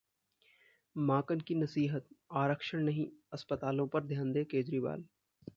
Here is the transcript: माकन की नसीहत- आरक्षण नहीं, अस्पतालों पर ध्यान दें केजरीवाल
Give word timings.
माकन 0.95 1.39
की 1.39 1.55
नसीहत- 1.55 2.13
आरक्षण 2.31 2.83
नहीं, 2.83 3.07
अस्पतालों 3.33 3.87
पर 3.87 4.03
ध्यान 4.03 4.31
दें 4.31 4.43
केजरीवाल 4.45 5.03